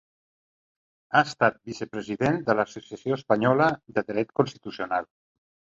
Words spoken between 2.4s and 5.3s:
de l'Associació Espanyola de Dret Constitucional.